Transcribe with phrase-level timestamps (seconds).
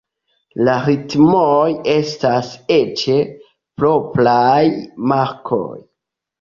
[0.69, 1.67] La ritmoj
[1.97, 3.05] estas eĉ
[3.83, 4.59] propraj
[5.15, 5.75] markoj.